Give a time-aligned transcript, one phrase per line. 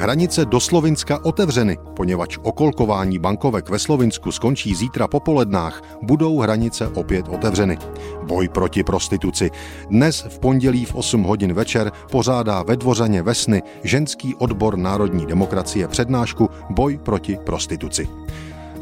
[0.00, 6.88] Hranice do Slovinska otevřeny, poněvadž okolkování bankovek ve Slovinsku skončí zítra po polednách, budou hranice
[6.88, 7.78] opět otevřeny.
[8.22, 9.50] Boj proti prostituci.
[9.90, 15.88] Dnes v pondělí v 8 hodin večer pořádá ve Dvořaně Vesny ženský odbor národní demokracie
[15.88, 18.08] přednášku Boj proti prostituci.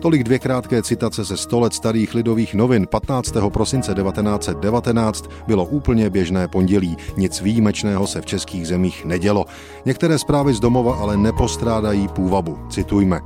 [0.00, 3.32] Tolik dvě krátké citace ze 100 let starých lidových novin 15.
[3.48, 6.96] prosince 1919 bylo úplně běžné pondělí.
[7.16, 9.44] Nic výjimečného se v českých zemích nedělo.
[9.84, 12.58] Některé zprávy z domova ale nepostrádají půvabu.
[12.70, 13.20] Citujme.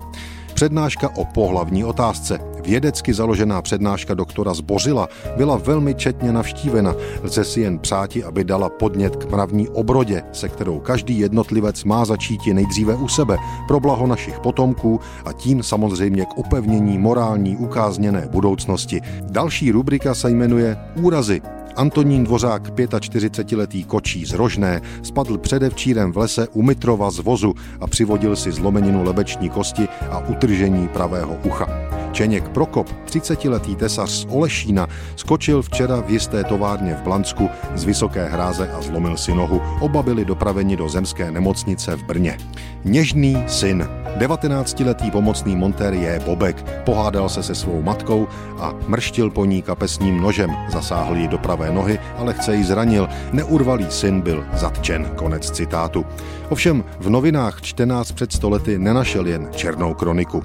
[0.55, 2.52] Přednáška o pohlavní otázce.
[2.63, 6.95] Vědecky založená přednáška doktora Zbořila byla velmi četně navštívena.
[7.23, 12.05] Lze si jen přáti, aby dala podnět k mravní obrodě, se kterou každý jednotlivec má
[12.05, 13.37] začít nejdříve u sebe,
[13.69, 19.01] pro blaho našich potomků a tím samozřejmě k upevnění morální ukázněné budoucnosti.
[19.23, 21.43] Další rubrika se jmenuje Úrazy.
[21.77, 27.87] Antonín Dvořák, 45-letý kočí z Rožné, spadl předevčírem v lese u Mitrova z vozu a
[27.87, 31.92] přivodil si zlomeninu lebeční kosti a utržení pravého ucha.
[32.13, 38.25] Čeněk Prokop, 30-letý tesař z Olešína, skočil včera v jisté továrně v Blansku z vysoké
[38.29, 39.61] hráze a zlomil si nohu.
[39.81, 42.39] Oba byli dopraveni do zemské nemocnice v Brně.
[42.85, 43.89] Něžný syn.
[44.19, 46.83] 19-letý pomocný montér je Bobek.
[46.85, 50.57] Pohádal se se svou matkou a mrštil po ní kapesním nožem.
[50.73, 53.09] Zasáhl ji do pravé nohy, ale chce ji zranil.
[53.33, 55.11] Neurvalý syn byl zatčen.
[55.17, 56.07] Konec citátu.
[56.49, 60.45] Ovšem v novinách 14 před stolety nenašel jen černou kroniku.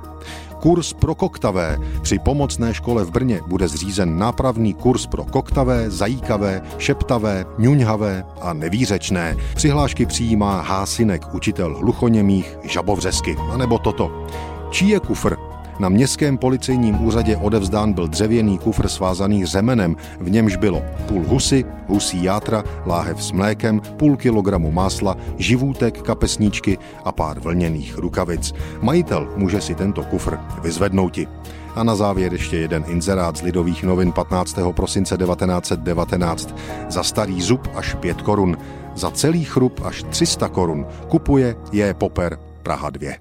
[0.59, 1.77] Kurs pro koktavé.
[2.01, 8.53] Při pomocné škole v Brně bude zřízen nápravný kurz pro koktavé, zajíkavé, šeptavé, ňuňhavé a
[8.53, 9.35] nevýřečné.
[9.55, 13.35] Přihlášky přijímá Hásinek, učitel hluchoněmých žabovřesky.
[13.51, 14.27] A nebo toto.
[14.71, 15.56] Čí je kufr?
[15.79, 21.65] Na městském policejním úřadě odevzdán byl dřevěný kufr svázaný řemenem, v němž bylo půl husy,
[21.87, 28.53] husí játra, láhev s mlékem, půl kilogramu másla, živůtek, kapesníčky a pár vlněných rukavic.
[28.81, 31.27] Majitel může si tento kufr vyzvednouti.
[31.75, 34.57] A na závěr ještě jeden inzerát z Lidových novin 15.
[34.71, 36.55] prosince 1919.
[36.89, 38.57] Za starý zub až 5 korun,
[38.95, 40.85] za celý chrup až 300 korun.
[41.07, 43.11] Kupuje je Poper Praha 2.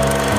[0.00, 0.29] Bye.